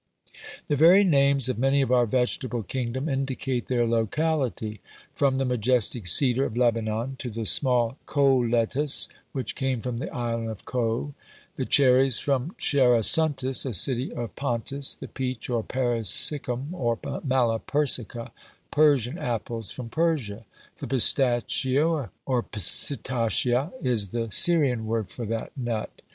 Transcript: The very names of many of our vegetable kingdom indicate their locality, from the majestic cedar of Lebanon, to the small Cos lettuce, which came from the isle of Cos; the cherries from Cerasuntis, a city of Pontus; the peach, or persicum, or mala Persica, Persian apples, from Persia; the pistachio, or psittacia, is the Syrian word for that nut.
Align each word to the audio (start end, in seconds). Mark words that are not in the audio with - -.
The 0.67 0.75
very 0.75 1.03
names 1.03 1.47
of 1.47 1.59
many 1.59 1.79
of 1.83 1.91
our 1.91 2.07
vegetable 2.07 2.63
kingdom 2.63 3.07
indicate 3.07 3.67
their 3.67 3.85
locality, 3.85 4.81
from 5.13 5.35
the 5.35 5.45
majestic 5.45 6.07
cedar 6.07 6.43
of 6.43 6.57
Lebanon, 6.57 7.17
to 7.19 7.29
the 7.29 7.45
small 7.45 7.99
Cos 8.07 8.49
lettuce, 8.49 9.07
which 9.31 9.53
came 9.55 9.79
from 9.79 9.99
the 9.99 10.11
isle 10.11 10.49
of 10.49 10.65
Cos; 10.65 11.11
the 11.55 11.67
cherries 11.67 12.17
from 12.17 12.55
Cerasuntis, 12.59 13.63
a 13.63 13.75
city 13.75 14.11
of 14.11 14.35
Pontus; 14.35 14.95
the 14.95 15.07
peach, 15.07 15.51
or 15.51 15.61
persicum, 15.63 16.73
or 16.73 16.97
mala 17.23 17.59
Persica, 17.59 18.31
Persian 18.71 19.19
apples, 19.19 19.69
from 19.69 19.89
Persia; 19.89 20.45
the 20.77 20.87
pistachio, 20.87 22.09
or 22.25 22.41
psittacia, 22.51 23.71
is 23.83 24.07
the 24.07 24.31
Syrian 24.31 24.87
word 24.87 25.09
for 25.11 25.27
that 25.27 25.51
nut. 25.55 26.01